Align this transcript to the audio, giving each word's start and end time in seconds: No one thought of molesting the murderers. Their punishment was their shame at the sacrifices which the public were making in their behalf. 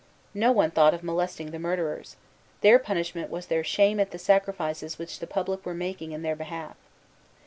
No 0.33 0.51
one 0.51 0.71
thought 0.71 0.95
of 0.95 1.03
molesting 1.03 1.51
the 1.51 1.59
murderers. 1.59 2.15
Their 2.61 2.79
punishment 2.79 3.29
was 3.29 3.45
their 3.45 3.63
shame 3.63 3.99
at 3.99 4.09
the 4.09 4.17
sacrifices 4.17 4.97
which 4.97 5.19
the 5.19 5.27
public 5.27 5.63
were 5.63 5.75
making 5.75 6.11
in 6.11 6.23
their 6.23 6.35
behalf. 6.35 6.75